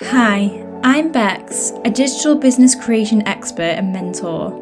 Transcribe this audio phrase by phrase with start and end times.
[0.00, 4.52] Hi, I'm Becs, a digital business creation expert and mentor.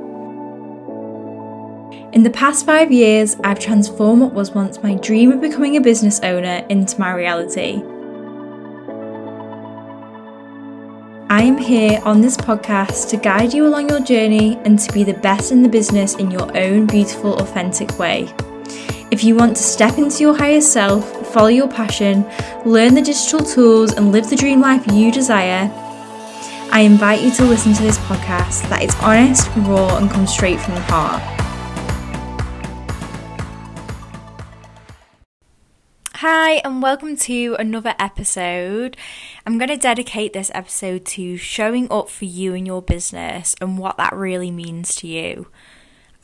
[2.15, 5.81] In the past five years, I've transformed what was once my dream of becoming a
[5.83, 7.83] business owner into my reality.
[11.29, 15.05] I am here on this podcast to guide you along your journey and to be
[15.05, 18.35] the best in the business in your own beautiful, authentic way.
[19.11, 22.25] If you want to step into your higher self, follow your passion,
[22.65, 25.71] learn the digital tools, and live the dream life you desire,
[26.73, 30.59] I invite you to listen to this podcast that is honest, raw, and comes straight
[30.59, 31.23] from the heart.
[36.15, 38.97] Hi, and welcome to another episode.
[39.45, 43.77] I'm going to dedicate this episode to showing up for you and your business and
[43.77, 45.49] what that really means to you.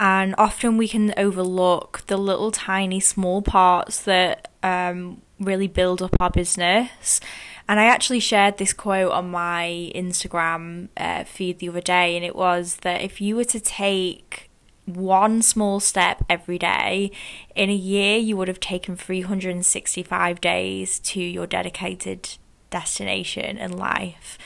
[0.02, 6.16] And often we can overlook the little tiny small parts that um, really build up
[6.18, 7.20] our business.
[7.68, 12.24] And I actually shared this quote on my Instagram uh, feed the other day, and
[12.24, 14.50] it was that if you were to take
[14.86, 17.12] one small step every day,
[17.54, 22.28] in a year you would have taken 365 days to your dedicated
[22.70, 24.36] destination in life.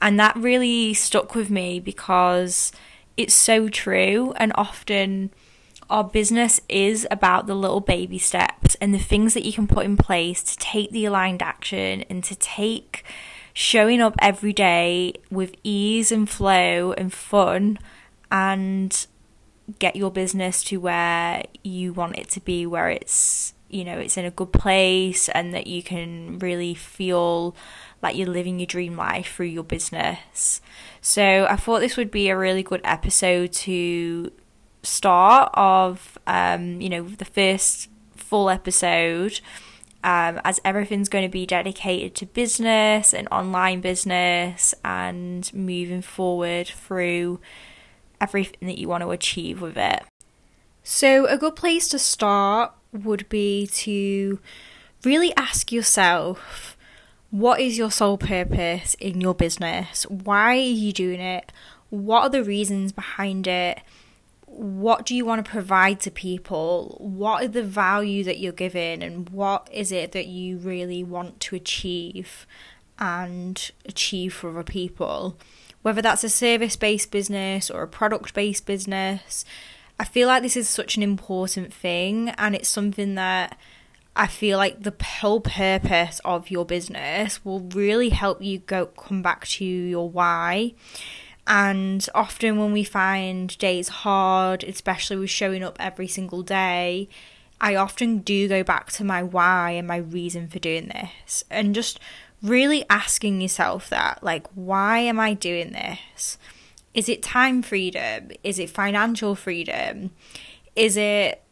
[0.00, 2.72] And that really stuck with me because
[3.16, 4.32] it's so true.
[4.36, 5.30] And often
[5.90, 9.84] our business is about the little baby steps and the things that you can put
[9.84, 13.04] in place to take the aligned action and to take
[13.52, 17.78] showing up every day with ease and flow and fun
[18.30, 19.06] and
[19.78, 24.16] get your business to where you want it to be, where it's, you know, it's
[24.16, 27.54] in a good place and that you can really feel
[28.04, 30.60] like you're living your dream life through your business.
[31.00, 34.30] So I thought this would be a really good episode to
[34.82, 39.40] start of, um, you know, the first full episode.
[40.04, 46.68] Um, as everything's going to be dedicated to business and online business and moving forward
[46.68, 47.40] through
[48.20, 50.02] everything that you want to achieve with it.
[50.82, 54.40] So, a good place to start would be to
[55.04, 56.73] really ask yourself
[57.34, 60.04] what is your sole purpose in your business?
[60.04, 61.52] Why are you doing it?
[61.90, 63.80] What are the reasons behind it?
[64.46, 66.96] What do you want to provide to people?
[67.00, 69.02] What are the value that you're giving?
[69.02, 72.46] And what is it that you really want to achieve
[72.98, 75.36] and achieve for other people?
[75.84, 79.44] whether that's a service based business or a product based business.
[80.00, 83.58] I feel like this is such an important thing, and it's something that
[84.16, 89.22] I feel like the whole purpose of your business will really help you go come
[89.22, 90.74] back to your why.
[91.46, 97.08] And often when we find days hard, especially with showing up every single day,
[97.60, 101.74] I often do go back to my why and my reason for doing this and
[101.74, 101.98] just
[102.42, 106.38] really asking yourself that like, why am I doing this?
[106.92, 108.30] Is it time freedom?
[108.42, 110.12] Is it financial freedom?
[110.76, 111.43] Is it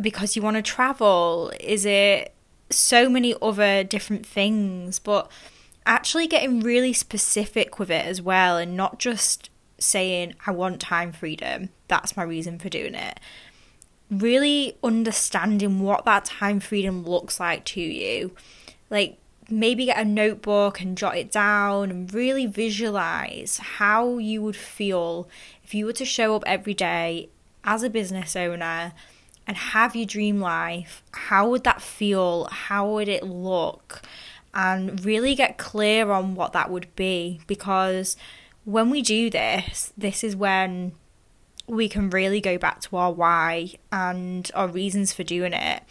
[0.00, 1.52] because you want to travel?
[1.60, 2.34] Is it
[2.70, 4.98] so many other different things?
[4.98, 5.30] But
[5.86, 11.12] actually getting really specific with it as well and not just saying, I want time
[11.12, 11.70] freedom.
[11.88, 13.20] That's my reason for doing it.
[14.10, 18.34] Really understanding what that time freedom looks like to you.
[18.90, 19.18] Like,
[19.50, 25.28] maybe get a notebook and jot it down and really visualize how you would feel
[25.62, 27.28] if you were to show up every day
[27.62, 28.92] as a business owner
[29.46, 31.02] and have your dream life.
[31.12, 32.46] How would that feel?
[32.50, 34.02] How would it look?
[34.52, 38.16] And really get clear on what that would be because
[38.64, 40.92] when we do this, this is when
[41.66, 45.82] we can really go back to our why and our reasons for doing it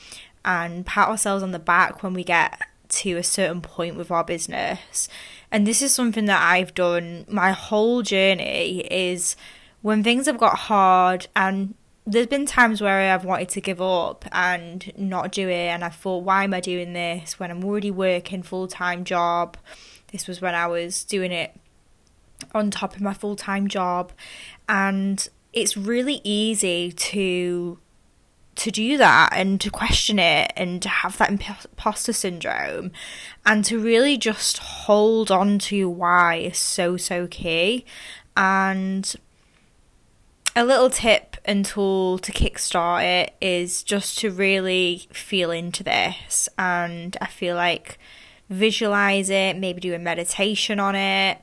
[0.45, 4.23] and pat ourselves on the back when we get to a certain point with our
[4.23, 5.09] business.
[5.51, 9.35] And this is something that I've done my whole journey is
[9.81, 11.75] when things have got hard and
[12.05, 15.89] there's been times where I've wanted to give up and not do it and I
[15.89, 19.57] thought why am I doing this when I'm already working full-time job.
[20.11, 21.55] This was when I was doing it
[22.53, 24.11] on top of my full-time job
[24.67, 27.79] and it's really easy to
[28.55, 32.91] to do that and to question it and to have that imposter syndrome
[33.45, 37.83] and to really just hold on to why is so so key
[38.37, 39.15] and
[40.55, 46.47] a little tip and tool to kickstart it is just to really feel into this
[46.57, 47.97] and i feel like
[48.49, 51.39] visualize it maybe do a meditation on it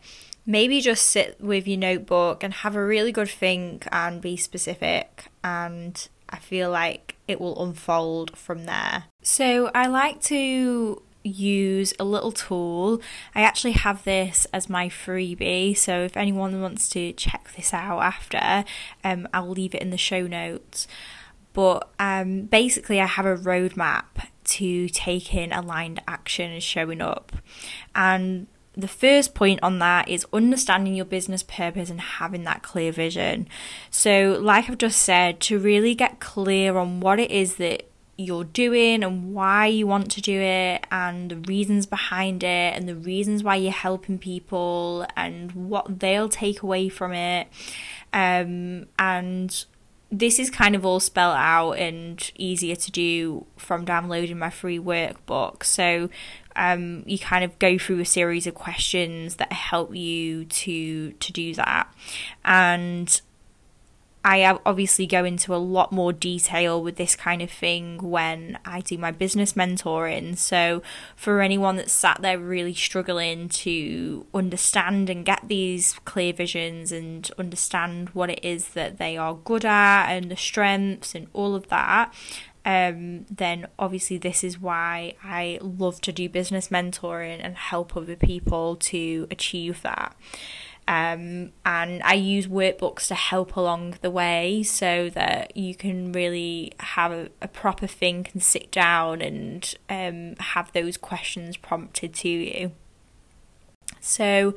[0.47, 5.27] maybe just sit with your notebook and have a really good think and be specific
[5.45, 9.05] and I feel like it will unfold from there.
[9.23, 13.01] So I like to use a little tool.
[13.35, 18.01] I actually have this as my freebie, so if anyone wants to check this out
[18.01, 18.65] after,
[19.05, 20.87] um, I'll leave it in the show notes.
[21.53, 24.05] But um, basically, I have a roadmap
[24.45, 27.33] to taking aligned action and showing up.
[27.95, 32.93] And the first point on that is understanding your business purpose and having that clear
[32.93, 33.49] vision.
[33.91, 37.90] So, like I've just said, to really get clear on what it is that
[38.21, 42.89] you're doing and why you want to do it and the reasons behind it and
[42.89, 47.49] the reasons why you're helping people and what they'll take away from it.
[48.13, 49.65] Um, and
[50.11, 54.79] this is kind of all spelled out and easier to do from downloading my free
[54.79, 55.65] workbook.
[55.65, 56.11] So
[56.57, 61.33] um, you kind of go through a series of questions that help you to to
[61.33, 61.93] do that.
[62.45, 63.21] And
[64.23, 68.81] I obviously go into a lot more detail with this kind of thing when I
[68.81, 70.37] do my business mentoring.
[70.37, 70.83] So,
[71.17, 77.31] for anyone that's sat there really struggling to understand and get these clear visions and
[77.39, 81.69] understand what it is that they are good at and the strengths and all of
[81.69, 82.13] that,
[82.67, 88.17] um, then obviously this is why I love to do business mentoring and help other
[88.17, 90.15] people to achieve that.
[90.91, 96.73] Um, and I use workbooks to help along the way so that you can really
[96.81, 102.29] have a, a proper think and sit down and um, have those questions prompted to
[102.29, 102.73] you.
[104.01, 104.55] So,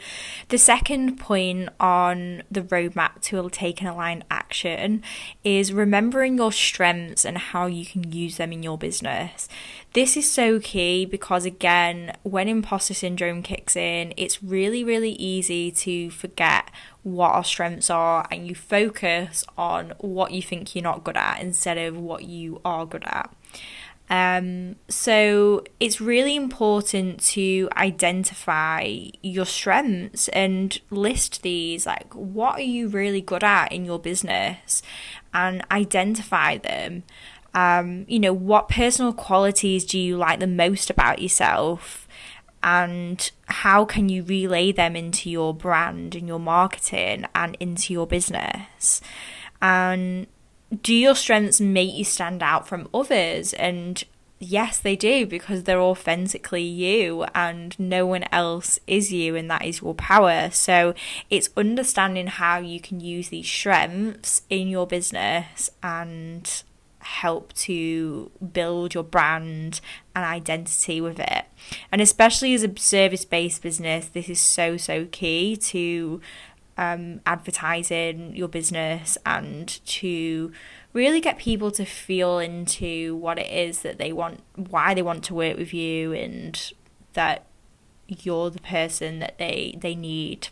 [0.50, 5.04] the second point on the roadmap to take an aligned action
[5.44, 9.50] is remembering your strengths and how you can use them in your business.
[9.94, 15.72] This is so key because, again, when imposter syndrome kicks in, it's really, really easy
[15.72, 16.72] to forget
[17.04, 21.42] what our strengths are and you focus on what you think you're not good at
[21.42, 23.30] instead of what you are good at.
[24.10, 32.62] Um, so it's really important to identify your strengths and list these like what are
[32.62, 34.84] you really good at in your business
[35.34, 37.04] and identify them.
[37.54, 42.08] Um, you know, what personal qualities do you like the most about yourself?
[42.62, 48.08] And how can you relay them into your brand and your marketing and into your
[48.08, 49.02] business?
[49.62, 50.28] And
[50.82, 53.54] do your strengths make you stand out from others?
[53.54, 54.04] And
[54.40, 59.66] yes, they do because they're authentically you and no one else is you, and that
[59.66, 60.50] is your power.
[60.52, 60.94] So
[61.30, 66.64] it's understanding how you can use these strengths in your business and
[67.00, 69.82] help to build your brand
[70.16, 71.46] and identity with it.
[71.92, 76.22] And especially as a service based business, this is so, so key to
[76.78, 80.52] um, advertising your business and to
[80.94, 85.24] really get people to feel into what it is that they want, why they want
[85.26, 86.74] to work with you, and
[87.14, 87.46] that
[88.08, 90.50] you're the person that they they need.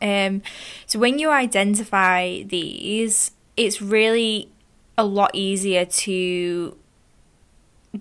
[0.00, 0.42] Um,
[0.86, 4.50] so when you identify these, it's really
[4.98, 6.76] a lot easier to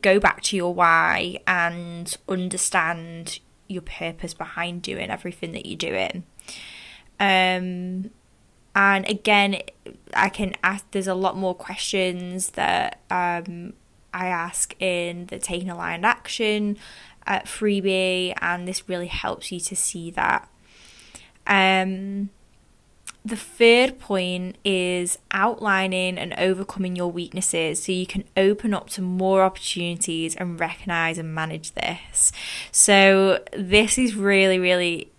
[0.01, 6.23] go back to your why and understand your purpose behind doing everything that you're doing.
[7.21, 8.09] Um,
[8.73, 9.61] and again,
[10.13, 10.85] I can ask.
[10.89, 13.73] There's a lot more questions that um,
[14.11, 16.77] I ask in the taking aligned action
[17.27, 20.49] uh, freebie, and this really helps you to see that.
[21.45, 22.29] Um,
[23.23, 29.01] the third point is outlining and overcoming your weaknesses so you can open up to
[29.01, 32.31] more opportunities and recognize and manage this.
[32.71, 35.10] So, this is really, really,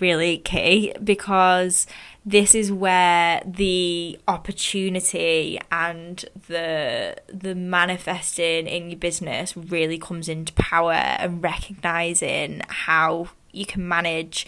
[0.00, 1.86] really key because
[2.24, 10.52] this is where the opportunity and the the manifesting in your business really comes into
[10.54, 14.46] power and recognizing how you can manage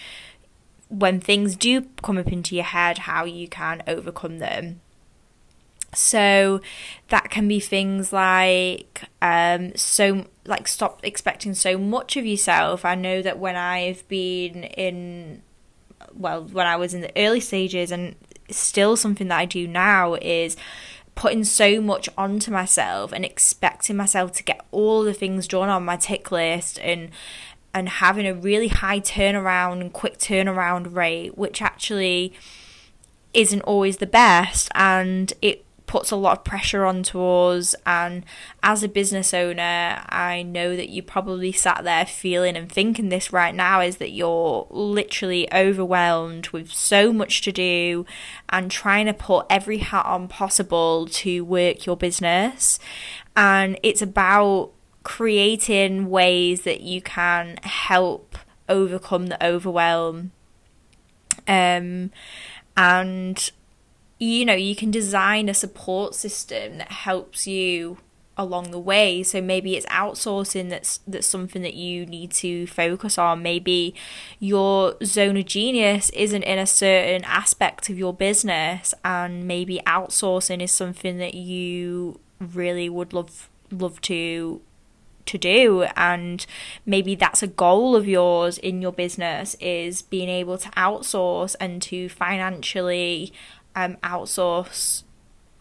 [0.88, 4.80] when things do come up into your head, how you can overcome them.
[5.95, 6.61] So
[7.09, 12.85] that can be things like um so like stop expecting so much of yourself.
[12.85, 15.42] I know that when I've been in
[16.14, 18.14] well, when I was in the early stages and
[18.50, 20.57] still something that I do now is
[21.14, 25.85] putting so much onto myself and expecting myself to get all the things done on
[25.85, 27.11] my tick list and
[27.75, 32.33] and having a really high turnaround and quick turnaround rate, which actually
[33.35, 34.71] isn't always the best.
[34.75, 37.75] And it puts a lot of pressure onto us.
[37.85, 38.25] And
[38.62, 43.33] as a business owner, I know that you probably sat there feeling and thinking this
[43.33, 48.07] right now is that you're literally overwhelmed with so much to do
[48.50, 52.78] and trying to put every hat on possible to work your business.
[53.35, 58.37] And it's about creating ways that you can help
[58.68, 60.33] overcome the overwhelm.
[61.47, 62.11] Um,
[62.76, 63.50] and
[64.18, 67.98] you know, you can design a support system that helps you
[68.38, 69.22] along the way.
[69.25, 73.42] So maybe it's outsourcing that's that's something that you need to focus on.
[73.42, 73.94] Maybe
[74.38, 80.62] your zone of genius isn't in a certain aspect of your business and maybe outsourcing
[80.62, 84.62] is something that you really would love love to
[85.26, 86.46] to do and
[86.87, 91.82] maybe that's a goal of yours in your business is being able to outsource and
[91.82, 93.30] to financially
[93.78, 95.04] um, outsource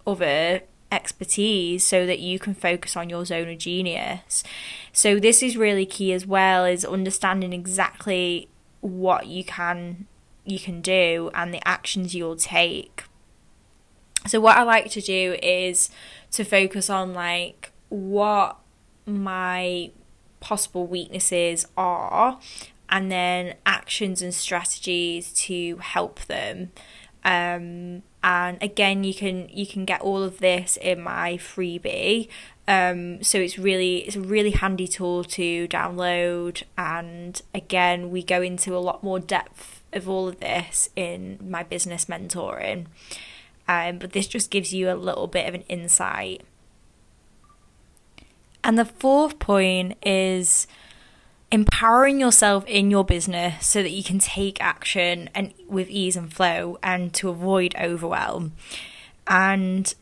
[0.06, 4.44] other expertise so that you can focus on your zone of genius.
[4.92, 8.50] So this is really key as well is understanding exactly
[8.82, 10.08] what you can
[10.46, 13.04] you can do and the actions you'll take.
[14.26, 15.90] So what I like to do is
[16.32, 18.58] to focus on like what
[19.06, 19.92] my
[20.40, 22.40] possible weaknesses are
[22.90, 26.72] and then actions and strategies to help them.
[27.28, 32.30] Um, and again, you can you can get all of this in my freebie.
[32.70, 36.64] Um, so it's really it's a really handy tool to download.
[36.78, 41.64] And again, we go into a lot more depth of all of this in my
[41.64, 42.86] business mentoring.
[43.68, 46.44] Um, but this just gives you a little bit of an insight.
[48.64, 50.66] And the fourth point is
[51.52, 56.32] empowering yourself in your business so that you can take action and with ease and
[56.32, 58.54] flow and to avoid overwhelm.
[59.28, 59.94] And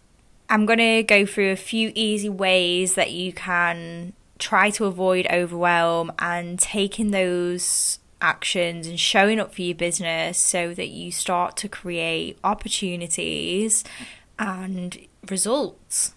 [0.50, 5.28] I'm going to go through a few easy ways that you can try to avoid
[5.32, 11.56] overwhelm and taking those actions and showing up for your business so that you start
[11.58, 13.84] to create opportunities
[14.40, 14.98] and
[15.30, 16.16] results.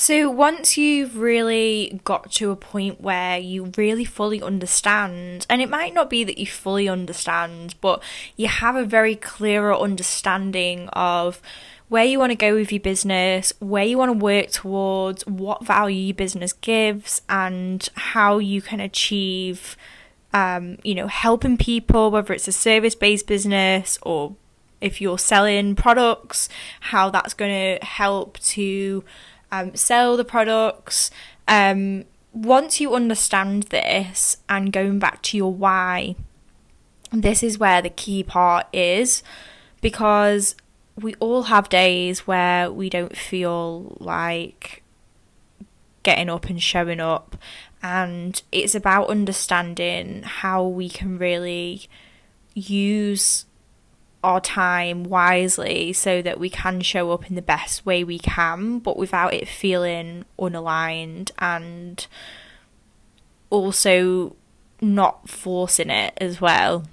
[0.00, 5.68] So, once you've really got to a point where you really fully understand, and it
[5.68, 8.00] might not be that you fully understand, but
[8.36, 11.42] you have a very clearer understanding of
[11.88, 15.66] where you want to go with your business, where you want to work towards, what
[15.66, 19.76] value your business gives, and how you can achieve,
[20.32, 24.36] um, you know, helping people, whether it's a service based business or
[24.80, 29.02] if you're selling products, how that's going to help to
[29.50, 31.10] um, sell the products.
[31.46, 36.14] Um, once you understand this and going back to your why,
[37.10, 39.22] this is where the key part is
[39.80, 40.54] because
[40.96, 44.82] we all have days where we don't feel like
[46.02, 47.36] getting up and showing up,
[47.82, 51.88] and it's about understanding how we can really
[52.54, 53.44] use
[54.24, 58.78] our time wisely so that we can show up in the best way we can,
[58.78, 62.06] but without it feeling unaligned and
[63.50, 64.34] also
[64.80, 66.84] not forcing it as well.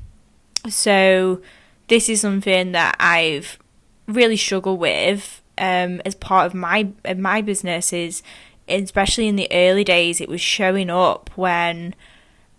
[0.69, 1.41] So,
[1.87, 3.59] this is something that I've
[4.07, 8.21] really struggled with um, as part of my my business is
[8.67, 11.93] especially in the early days it was showing up when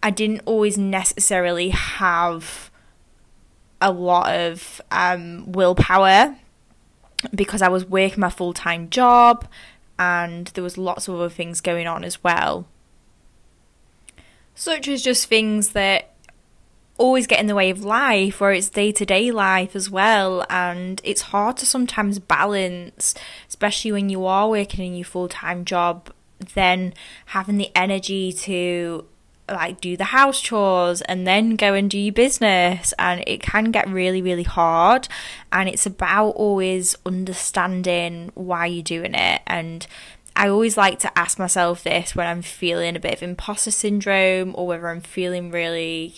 [0.03, 2.71] I didn't always necessarily have
[3.81, 6.37] a lot of um, willpower
[7.35, 9.47] because I was working my full time job
[9.99, 12.67] and there was lots of other things going on as well.
[14.55, 16.15] Such as just things that
[16.99, 20.47] always get in the way of life or it's day to day life as well
[20.49, 23.15] and it's hard to sometimes balance
[23.49, 26.11] especially when you are working in your full time job
[26.55, 26.95] then
[27.27, 29.05] having the energy to
[29.49, 32.93] like do the house chores and then go and do your business.
[32.99, 35.09] And it can get really really hard.
[35.53, 39.43] And it's about always understanding why you're doing it.
[39.47, 39.87] And
[40.35, 44.55] I always like to ask myself this when I'm feeling a bit of imposter syndrome
[44.55, 46.17] or whether I'm feeling really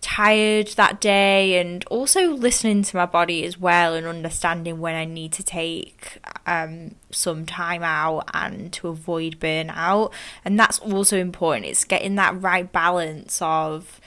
[0.00, 5.04] tired that day and also listening to my body as well and understanding when I
[5.04, 10.12] need to take um, some time out and to avoid burnout.
[10.44, 11.66] And that's also important.
[11.66, 14.00] It's getting that right balance of,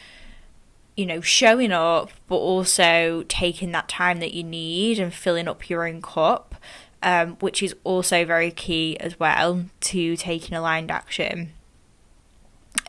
[0.96, 5.70] you know, showing up, but also taking that time that you need and filling up
[5.70, 6.56] your own cup,
[7.04, 11.52] um, which is also very key as well to taking aligned action.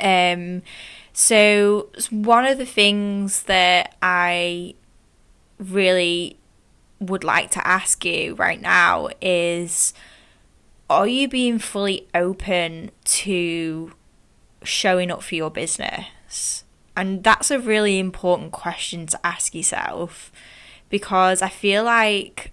[0.01, 0.63] Um,
[1.13, 4.75] so, one of the things that I
[5.59, 6.39] really
[7.01, 9.93] would like to ask you right now is
[10.89, 13.93] are you being fully open to
[14.63, 16.65] showing up for your business?
[16.97, 20.31] And that's a really important question to ask yourself
[20.91, 22.53] because I feel like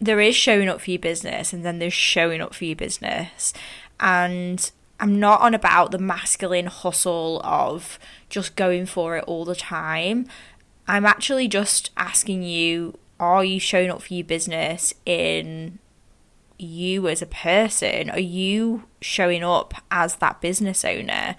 [0.00, 3.54] there is showing up for your business and then there's showing up for your business.
[3.98, 4.70] And
[5.04, 7.98] I'm not on about the masculine hustle of
[8.30, 10.26] just going for it all the time.
[10.88, 15.78] I'm actually just asking you are you showing up for your business in
[16.58, 18.08] you as a person?
[18.08, 21.36] Are you showing up as that business owner?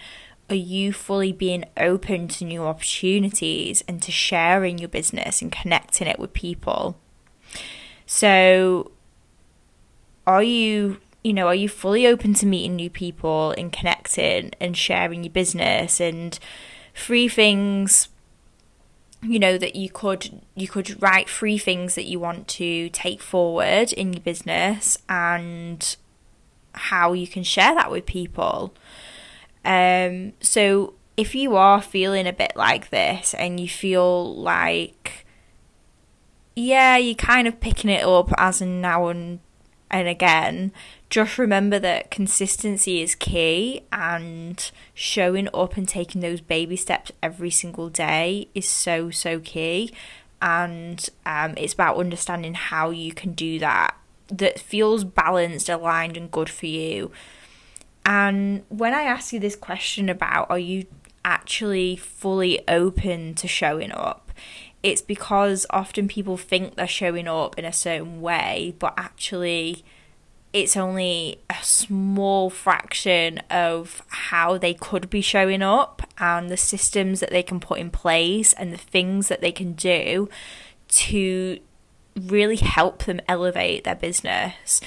[0.47, 6.07] Are you fully being open to new opportunities and to sharing your business and connecting
[6.07, 6.99] it with people?
[8.05, 8.91] So,
[10.27, 14.77] are you, you know, are you fully open to meeting new people and connecting and
[14.77, 16.37] sharing your business and
[16.93, 18.09] free things
[19.23, 23.23] you know that you could you could write three things that you want to take
[23.23, 25.95] forward in your business and
[26.73, 28.71] how you can share that with people?
[29.65, 35.25] Um so if you are feeling a bit like this and you feel like
[36.55, 39.39] yeah you're kind of picking it up as and now and
[39.89, 40.71] and again
[41.15, 47.49] just remember that consistency is key and showing up and taking those baby steps every
[47.49, 49.93] single day is so so key.
[50.41, 53.95] And um, it's about understanding how you can do that
[54.27, 57.11] that feels balanced aligned and good for you.
[58.05, 60.85] And when i ask you this question about are you
[61.23, 64.33] actually fully open to showing up?
[64.83, 69.85] It's because often people think they're showing up in a certain way but actually
[70.55, 77.19] it's only a small fraction of how they could be showing up and the systems
[77.19, 80.29] that they can put in place and the things that they can do
[80.87, 81.59] to
[82.15, 84.79] really help them elevate their business.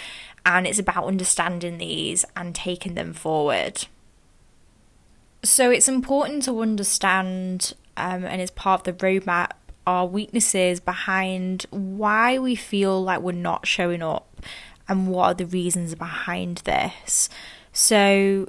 [0.46, 3.84] And it's about understanding these and taking them forward.
[5.42, 9.50] So it's important to understand, um, and as part of the roadmap,
[9.86, 14.24] our weaknesses behind why we feel like we're not showing up
[14.88, 17.28] and what are the reasons behind this.
[17.72, 18.48] So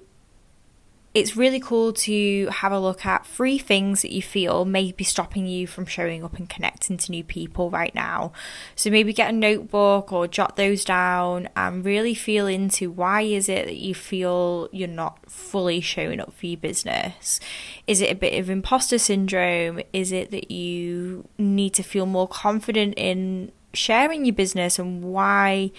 [1.16, 5.04] it's really cool to have a look at three things that you feel may be
[5.04, 8.32] stopping you from showing up and connecting to new people right now.
[8.76, 13.50] So maybe get a notebook or jot those down and really feel into why is
[13.50, 17.40] it that you feel you're not fully showing up for your business?
[17.88, 19.82] Is it a bit of imposter syndrome?
[19.92, 25.72] Is it that you need to feel more confident in sharing your business and why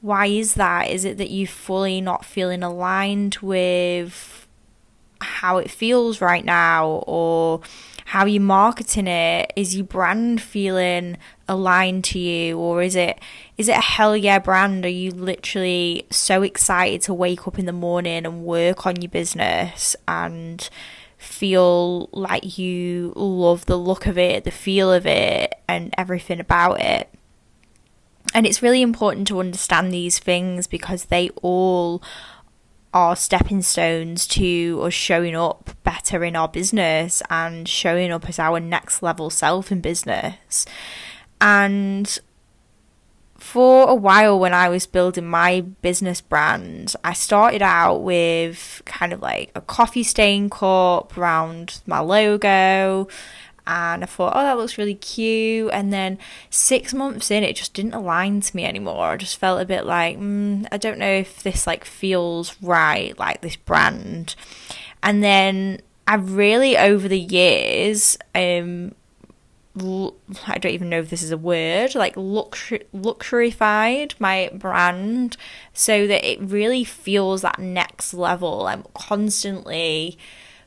[0.00, 0.88] why is that?
[0.90, 4.46] Is it that you're fully not feeling aligned with
[5.20, 7.60] how it feels right now or
[8.06, 9.52] how you're marketing it?
[9.56, 11.16] Is your brand feeling
[11.48, 13.18] aligned to you or is it
[13.56, 14.84] is it a hell yeah brand?
[14.84, 19.10] Are you literally so excited to wake up in the morning and work on your
[19.10, 20.68] business and
[21.16, 26.80] feel like you love the look of it, the feel of it and everything about
[26.80, 27.10] it?
[28.38, 32.00] And it's really important to understand these things because they all
[32.94, 38.38] are stepping stones to us showing up better in our business and showing up as
[38.38, 40.66] our next level self in business.
[41.40, 42.16] And
[43.38, 49.12] for a while, when I was building my business brand, I started out with kind
[49.12, 53.08] of like a coffee stain cup around my logo
[53.68, 55.70] and I thought, oh, that looks really cute.
[55.74, 59.04] And then six months in, it just didn't align to me anymore.
[59.04, 63.16] I just felt a bit like, mm, I don't know if this like feels right,
[63.18, 64.34] like this brand.
[65.02, 68.94] And then I really, over the years, um,
[69.76, 75.36] I don't even know if this is a word, like luxury luxurified my brand
[75.74, 78.66] so that it really feels that next level.
[78.66, 80.18] I'm constantly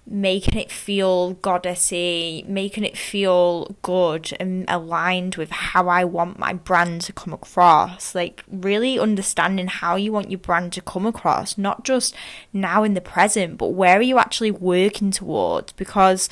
[0.06, 6.54] making it feel goddessy, making it feel good and aligned with how I want my
[6.54, 8.16] brand to come across.
[8.16, 12.16] Like, really understanding how you want your brand to come across, not just
[12.52, 15.72] now in the present, but where are you actually working towards?
[15.74, 16.30] Because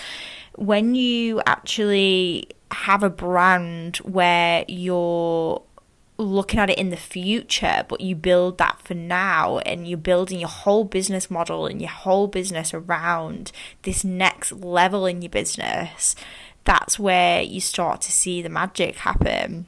[0.56, 5.62] when you actually have a brand where you're
[6.20, 10.40] looking at it in the future, but you build that for now and you're building
[10.40, 13.52] your whole business model and your whole business around
[13.84, 16.16] this next level in your business,
[16.66, 19.66] that's where you start to see the magic happen.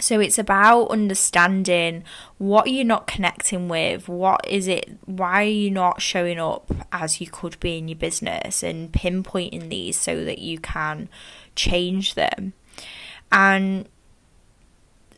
[0.00, 2.02] So it's about understanding
[2.38, 7.20] what you're not connecting with, what is it, why are you not showing up as
[7.20, 11.08] you could be in your business, and pinpointing these so that you can
[11.54, 12.54] change them.
[13.30, 13.88] And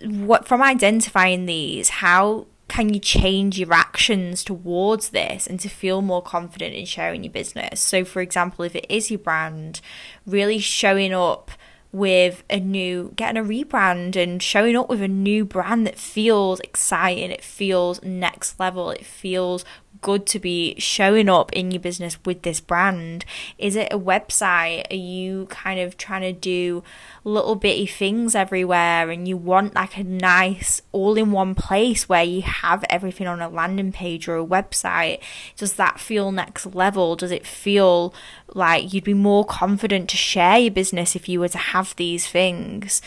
[0.03, 6.03] what from identifying these, how can you change your actions towards this and to feel
[6.03, 7.81] more confident in sharing your business?
[7.81, 9.81] So, for example, if it is your brand,
[10.27, 11.51] really showing up
[11.93, 16.61] with a new, getting a rebrand and showing up with a new brand that feels
[16.61, 19.65] exciting, it feels next level, it feels
[20.01, 23.25] good to be showing up in your business with this brand?
[23.59, 24.91] Is it a website?
[24.91, 26.83] Are you kind of trying to do
[27.25, 32.23] little bitty things everywhere and you want like a nice all in one place where
[32.23, 35.21] you have everything on a landing page or a website?
[35.57, 37.17] Does that feel next level?
[37.17, 38.15] Does it feel
[38.55, 42.27] like you'd be more confident to share your business if you were to have these
[42.27, 43.03] things?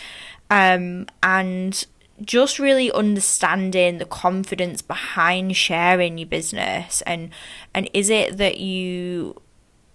[0.50, 1.86] Um, and
[2.22, 7.30] just really understanding the confidence behind sharing your business and
[7.74, 9.42] and is it that you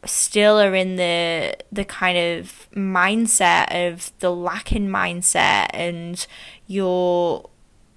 [0.06, 6.26] still are in the the kind of mindset of the lacking mindset and
[6.66, 7.48] you're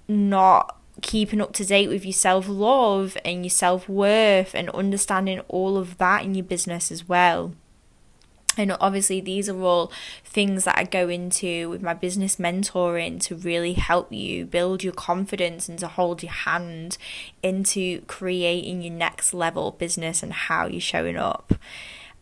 [0.08, 5.40] not keeping up to date with your self love and your self worth and understanding
[5.48, 7.52] all of that in your business as well.
[8.58, 9.92] And obviously, these are all
[10.24, 14.92] things that I go into with my business mentoring to really help you build your
[14.92, 16.98] confidence and to hold your hand
[17.42, 21.54] into creating your next level business and how you're showing up.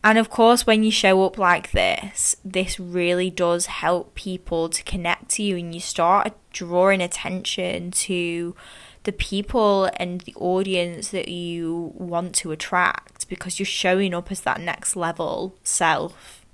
[0.03, 4.83] And of course, when you show up like this, this really does help people to
[4.83, 8.55] connect to you and you start drawing attention to
[9.03, 14.41] the people and the audience that you want to attract because you're showing up as
[14.41, 16.45] that next level self.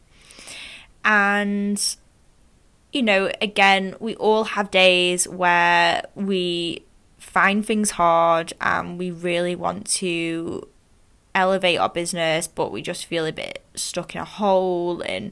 [1.06, 1.82] And,
[2.92, 6.86] you know, again, we all have days where we
[7.18, 10.68] find things hard and we really want to
[11.36, 15.32] elevate our business, but we just feel a bit stuck in a hole and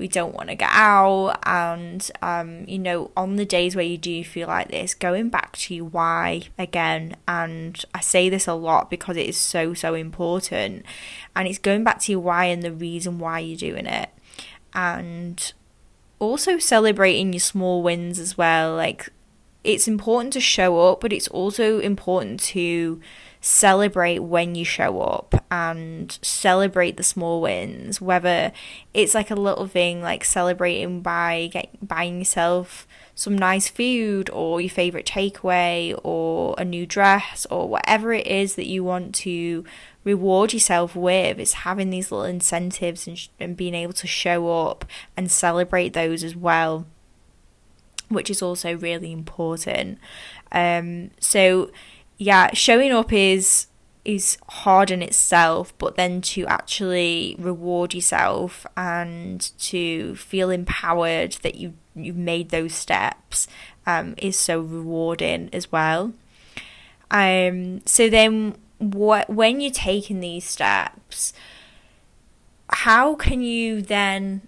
[0.00, 1.38] we don't want to get out.
[1.44, 5.52] And, um, you know, on the days where you do feel like this, going back
[5.58, 7.16] to why again.
[7.28, 10.86] And I say this a lot because it is so, so important.
[11.36, 14.08] And it's going back to your why and the reason why you're doing it.
[14.74, 15.52] And
[16.18, 18.74] also celebrating your small wins as well.
[18.74, 19.10] Like,
[19.62, 23.00] it's important to show up, but it's also important to
[23.40, 28.52] celebrate when you show up and celebrate the small wins whether
[28.92, 32.86] it's like a little thing like celebrating by get, buying yourself
[33.20, 38.54] some nice food or your favorite takeaway or a new dress or whatever it is
[38.54, 39.62] that you want to
[40.04, 41.38] reward yourself with.
[41.38, 44.86] It's having these little incentives and, sh- and being able to show up
[45.18, 46.86] and celebrate those as well
[48.08, 49.98] which is also really important.
[50.50, 51.70] Um so
[52.20, 53.66] yeah, showing up is
[54.04, 61.54] is hard in itself, but then to actually reward yourself and to feel empowered that
[61.54, 63.48] you you've made those steps
[63.86, 66.12] um, is so rewarding as well.
[67.10, 71.32] Um, so then, what when you're taking these steps,
[72.68, 74.42] how can you then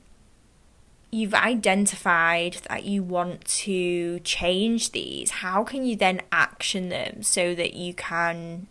[1.13, 7.55] you've identified that you want to change these, how can you then action them so
[7.55, 8.67] that you can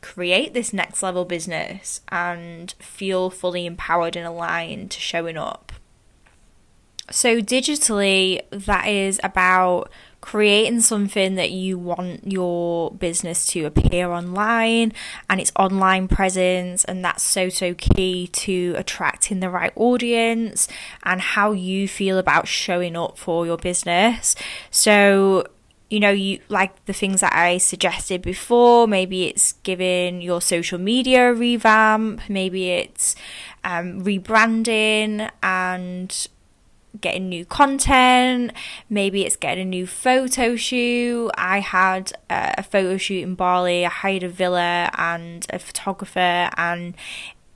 [0.00, 5.72] create this next level business and feel fully empowered and aligned to showing up?
[7.10, 14.92] So, digitally, that is about creating something that you want your business to appear online
[15.28, 20.68] and its online presence and that's so so key to attracting the right audience
[21.02, 24.36] and how you feel about showing up for your business.
[24.70, 25.46] So
[25.90, 30.78] you know you like the things that I suggested before maybe it's giving your social
[30.78, 33.16] media a revamp maybe it's
[33.64, 36.28] um, rebranding and
[37.00, 38.52] getting new content,
[38.88, 41.30] maybe it's getting a new photo shoot.
[41.36, 46.50] I had uh, a photo shoot in Bali, I hired a villa and a photographer,
[46.56, 46.94] and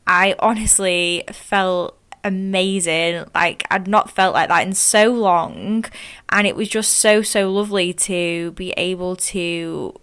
[0.07, 3.25] I honestly felt amazing.
[3.35, 5.85] Like, I'd not felt like that in so long,
[6.31, 10.01] and it was just so, so lovely to be able to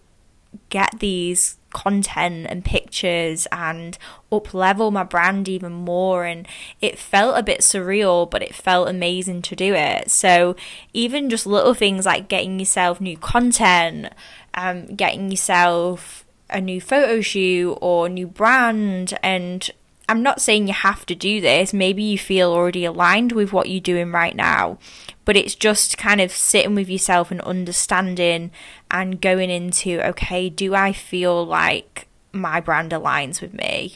[0.70, 3.98] get these content and pictures and
[4.32, 6.48] up level my brand even more and
[6.82, 10.12] it felt a bit surreal but it felt amazing to do it.
[10.12, 10.56] So
[10.94, 14.14] even just little things like getting yourself new content
[14.54, 19.72] um getting yourself a new photo shoot or new brand and
[20.12, 21.72] I'm not saying you have to do this.
[21.72, 24.78] Maybe you feel already aligned with what you're doing right now,
[25.24, 28.52] but it's just kind of sitting with yourself and understanding
[28.92, 33.96] and going into okay, do I feel like my brand aligns with me?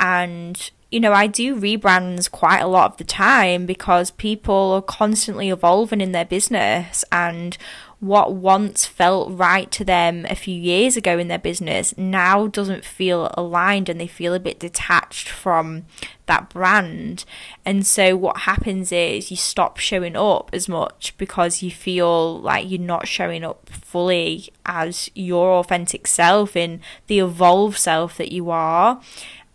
[0.00, 4.82] And you know, I do rebrands quite a lot of the time because people are
[4.82, 7.56] constantly evolving in their business and
[8.04, 12.84] what once felt right to them a few years ago in their business now doesn't
[12.84, 15.86] feel aligned and they feel a bit detached from
[16.26, 17.24] that brand.
[17.64, 22.68] And so what happens is you stop showing up as much because you feel like
[22.68, 28.50] you're not showing up fully as your authentic self in the evolved self that you
[28.50, 29.00] are.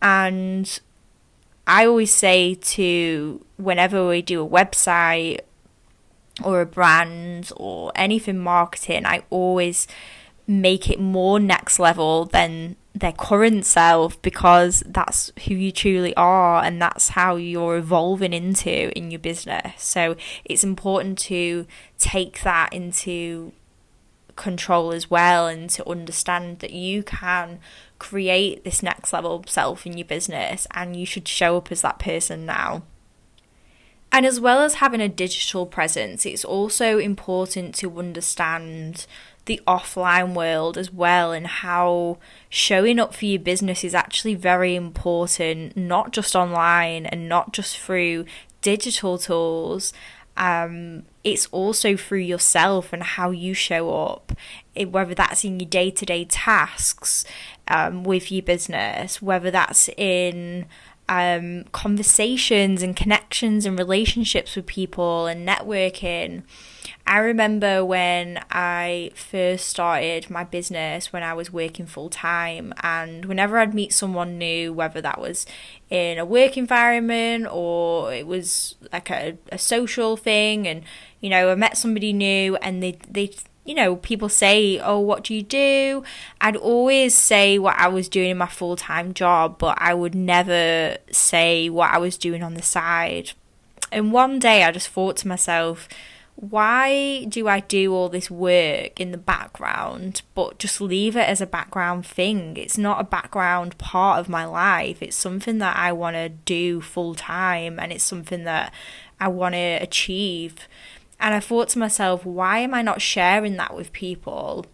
[0.02, 0.80] And
[1.68, 5.42] I always say to whenever we do a website
[6.44, 9.88] or a brand or anything marketing, I always
[10.48, 16.64] make it more next level than their current self because that's who you truly are
[16.64, 19.82] and that's how you're evolving into in your business.
[19.82, 21.68] So it's important to
[22.00, 23.54] take that into
[24.36, 27.60] control as well and to understand that you can
[28.00, 32.00] create this next level self in your business and you should show up as that
[32.00, 32.82] person now.
[34.12, 39.06] And as well as having a digital presence, it's also important to understand
[39.46, 42.18] the offline world as well and how
[42.50, 47.78] showing up for your business is actually very important, not just online and not just
[47.78, 48.26] through
[48.62, 49.94] digital tools.
[50.38, 54.32] Um, it's also through yourself and how you show up,
[54.88, 57.26] whether that's in your day to day tasks
[57.68, 60.66] um, with your business, whether that's in
[61.10, 66.44] um, conversations and connections and relationships with people and networking.
[67.08, 73.26] I remember when I first started my business when I was working full time, and
[73.26, 75.48] whenever I'd meet someone new, whether that was
[75.90, 80.84] in a work environment or it was like a, a social thing, and
[81.20, 83.32] you know, I met somebody new and they they
[83.70, 86.04] you know, people say, Oh, what do you do?
[86.42, 90.16] I'd always say what I was doing in my full time job, but I would
[90.16, 93.34] never say what I was doing on the side.
[93.92, 95.88] And one day I just thought to myself,
[96.36, 101.40] why do I do all this work in the background but just leave it as
[101.40, 102.58] a background thing?
[102.58, 105.04] It's not a background part of my life.
[105.04, 108.74] It's something that I want to do full time and it's something that
[109.20, 110.68] I want to achieve.
[111.20, 114.66] And I thought to myself, why am I not sharing that with people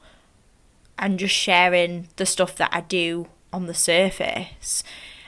[0.97, 4.83] and just sharing the stuff that I do on the surface?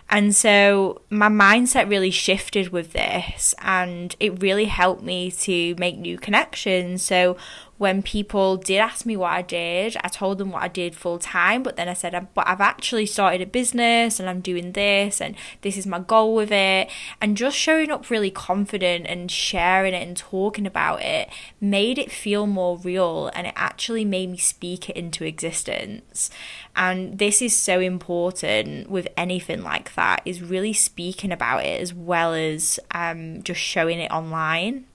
[0.10, 5.98] And so my mindset really shifted with this and it really helped me to make
[5.98, 7.02] new connections.
[7.02, 7.36] So
[7.78, 11.20] when people did ask me what I did, I told them what I did full
[11.20, 15.22] time, but then I said, but I've actually started a business and I'm doing this
[15.22, 16.90] and this is my goal with it.
[17.22, 21.30] And just showing up really confident and sharing it and talking about it
[21.62, 26.32] made it feel more real and it actually made me speak it into existence.
[26.76, 31.94] And this is so important with anything like that is really speaking about it as
[31.94, 34.87] well as um, just showing it online.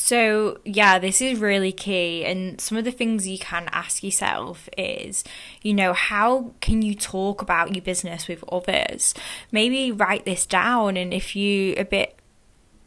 [0.00, 2.24] So, yeah, this is really key.
[2.24, 5.24] And some of the things you can ask yourself is,
[5.60, 9.12] you know, how can you talk about your business with others?
[9.50, 10.96] Maybe write this down.
[10.96, 12.16] And if you a bit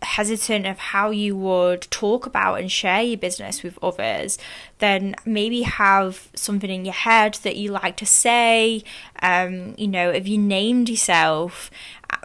[0.02, 4.38] hesitant of how you would talk about and share your business with others,
[4.80, 8.84] then maybe have something in your head that you like to say.
[9.22, 11.70] Um, you know, if you named yourself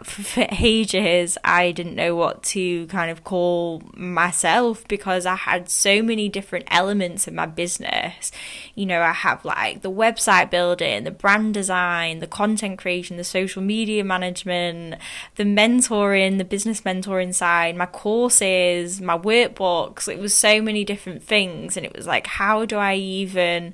[0.03, 6.01] for ages, I didn't know what to kind of call myself because I had so
[6.01, 8.31] many different elements in my business.
[8.75, 13.23] You know, I have like the website building, the brand design, the content creation, the
[13.23, 14.95] social media management,
[15.35, 20.07] the mentoring, the business mentoring side, my courses, my workbooks.
[20.07, 23.73] It was so many different things, and it was like, how do I even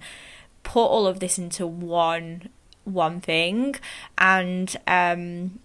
[0.63, 2.49] put all of this into one
[2.85, 3.75] one thing
[4.17, 5.59] and um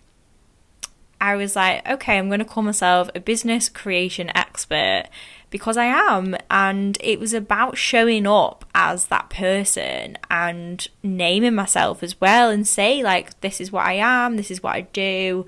[1.21, 5.05] I was like, okay, I'm going to call myself a business creation expert
[5.51, 6.37] because I am.
[6.51, 12.67] And it was about showing up as that person and naming myself as well and
[12.67, 15.47] say, like, this is what I am, this is what I do.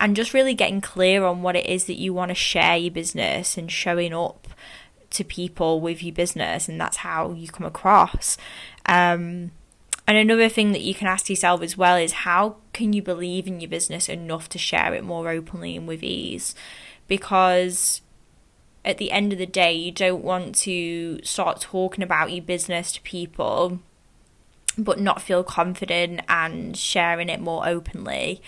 [0.00, 2.90] And just really getting clear on what it is that you want to share your
[2.90, 4.48] business and showing up
[5.10, 6.68] to people with your business.
[6.68, 8.36] And that's how you come across.
[8.86, 9.52] Um,
[10.12, 13.46] and another thing that you can ask yourself as well is how can you believe
[13.46, 16.54] in your business enough to share it more openly and with ease?
[17.08, 18.02] Because
[18.84, 22.92] at the end of the day, you don't want to start talking about your business
[22.92, 23.78] to people
[24.76, 28.42] but not feel confident and sharing it more openly.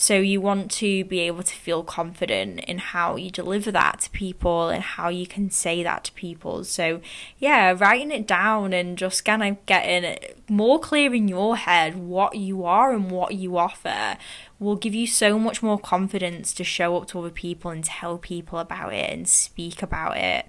[0.00, 4.10] So you want to be able to feel confident in how you deliver that to
[4.10, 6.64] people and how you can say that to people.
[6.64, 7.02] So
[7.38, 10.16] yeah, writing it down and just kind of getting
[10.48, 14.16] more clear in your head what you are and what you offer
[14.60, 18.18] will give you so much more confidence to show up to other people and tell
[18.18, 20.46] people about it and speak about it.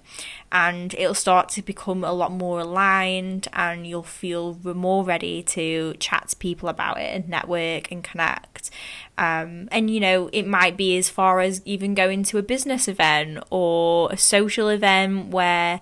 [0.52, 5.94] And it'll start to become a lot more aligned, and you'll feel more ready to
[5.94, 8.70] chat to people about it and network and connect.
[9.16, 12.88] Um, and you know, it might be as far as even going to a business
[12.88, 15.80] event or a social event where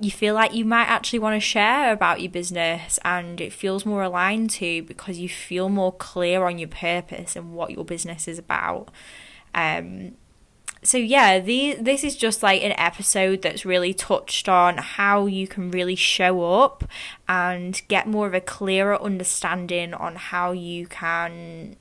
[0.00, 3.84] you feel like you might actually want to share about your business and it feels
[3.84, 8.28] more aligned to because you feel more clear on your purpose and what your business
[8.28, 8.90] is about.
[9.54, 10.12] Um,
[10.84, 15.48] so yeah, the this is just like an episode that's really touched on how you
[15.48, 16.84] can really show up
[17.28, 21.74] and get more of a clearer understanding on how you can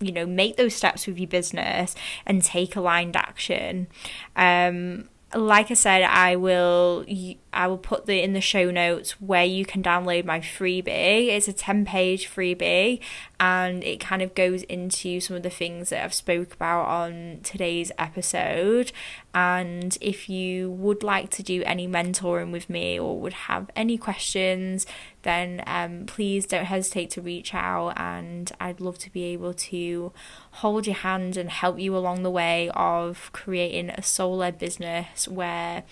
[0.00, 1.94] you know make those steps with your business
[2.26, 3.86] and take aligned action
[4.34, 7.04] um like I said, I will
[7.52, 11.28] I will put the in the show notes where you can download my freebie.
[11.28, 13.00] It's a 10 page freebie
[13.38, 17.40] and it kind of goes into some of the things that I've spoke about on
[17.42, 18.92] today's episode.
[19.34, 23.98] And if you would like to do any mentoring with me or would have any
[23.98, 24.86] questions,
[25.22, 30.12] then um, please don't hesitate to reach out and I'd love to be able to
[30.52, 35.28] hold your hand and help you along the way of creating a soul led business
[35.28, 35.84] where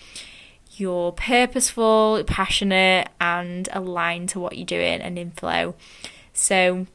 [0.77, 5.75] you're purposeful, passionate, and aligned to what you're doing and in flow.
[6.33, 6.87] So,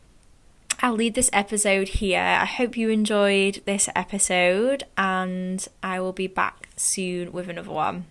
[0.80, 2.20] I'll leave this episode here.
[2.20, 8.06] I hope you enjoyed this episode, and I will be back soon with another one.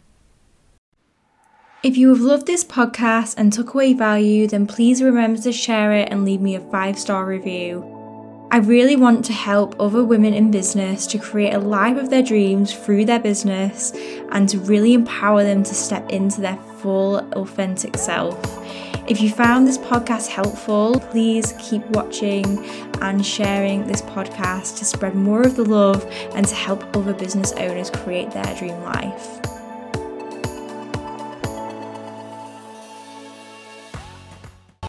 [1.83, 5.93] If you have loved this podcast and took away value, then please remember to share
[5.93, 7.94] it and leave me a five star review.
[8.55, 12.23] I really want to help other women in business to create a life of their
[12.23, 13.91] dreams through their business
[14.31, 18.39] and to really empower them to step into their full, authentic self.
[19.09, 22.45] If you found this podcast helpful, please keep watching
[23.01, 27.51] and sharing this podcast to spread more of the love and to help other business
[27.57, 29.54] owners create their dream life.